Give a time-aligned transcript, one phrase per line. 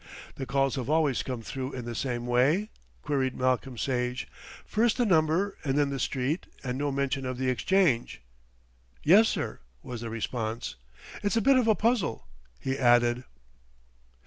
[0.33, 2.71] "The calls have always come through in the same way?"
[3.03, 4.27] queried Malcolm Sage.
[4.65, 8.23] "First the number and then the street and no mention of the exchange."
[9.03, 10.75] "Yes, sir," was the response.
[11.21, 12.25] "It's a bit of a puzzle,"
[12.59, 13.25] he added.